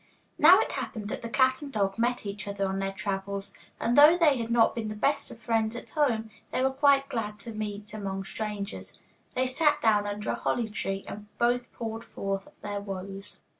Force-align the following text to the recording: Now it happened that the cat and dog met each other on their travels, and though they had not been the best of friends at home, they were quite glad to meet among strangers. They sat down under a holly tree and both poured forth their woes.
Now 0.39 0.59
it 0.61 0.71
happened 0.71 1.09
that 1.09 1.21
the 1.21 1.29
cat 1.29 1.61
and 1.61 1.71
dog 1.71 1.99
met 1.99 2.25
each 2.25 2.47
other 2.47 2.65
on 2.65 2.79
their 2.79 2.91
travels, 2.91 3.53
and 3.79 3.95
though 3.95 4.17
they 4.17 4.37
had 4.39 4.49
not 4.49 4.73
been 4.73 4.87
the 4.87 4.95
best 4.95 5.29
of 5.29 5.39
friends 5.39 5.75
at 5.75 5.91
home, 5.91 6.31
they 6.51 6.63
were 6.63 6.71
quite 6.71 7.07
glad 7.07 7.37
to 7.41 7.53
meet 7.53 7.93
among 7.93 8.23
strangers. 8.23 8.99
They 9.35 9.45
sat 9.45 9.79
down 9.79 10.07
under 10.07 10.31
a 10.31 10.33
holly 10.33 10.69
tree 10.69 11.05
and 11.07 11.27
both 11.37 11.71
poured 11.71 12.03
forth 12.03 12.47
their 12.63 12.81
woes. 12.81 13.41